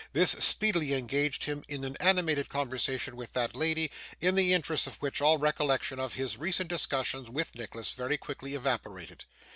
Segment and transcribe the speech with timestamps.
[0.13, 4.95] This speedily engaged him in an animated conversation with that lady, in the interest of
[4.95, 9.25] which, all recollection of his recent discussion with Nicholas very quickly evaporated.